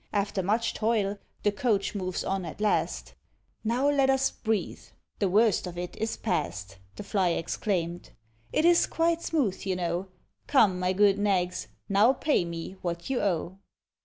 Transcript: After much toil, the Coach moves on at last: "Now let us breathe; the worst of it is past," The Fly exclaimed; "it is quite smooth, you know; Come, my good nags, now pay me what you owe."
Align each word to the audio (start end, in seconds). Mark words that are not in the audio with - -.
After 0.13 0.41
much 0.41 0.73
toil, 0.73 1.19
the 1.43 1.51
Coach 1.51 1.93
moves 1.93 2.23
on 2.23 2.43
at 2.43 2.59
last: 2.59 3.13
"Now 3.63 3.87
let 3.87 4.09
us 4.09 4.31
breathe; 4.31 4.81
the 5.19 5.29
worst 5.29 5.67
of 5.67 5.77
it 5.77 5.95
is 5.95 6.17
past," 6.17 6.79
The 6.95 7.03
Fly 7.03 7.27
exclaimed; 7.33 8.09
"it 8.51 8.65
is 8.65 8.87
quite 8.87 9.21
smooth, 9.21 9.63
you 9.63 9.75
know; 9.75 10.07
Come, 10.47 10.79
my 10.79 10.91
good 10.91 11.19
nags, 11.19 11.67
now 11.87 12.13
pay 12.13 12.45
me 12.45 12.77
what 12.81 13.11
you 13.11 13.21
owe." 13.21 13.59